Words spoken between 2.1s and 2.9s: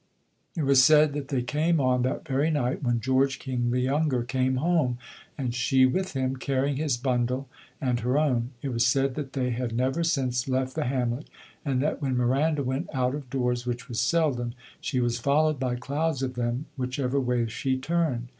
very night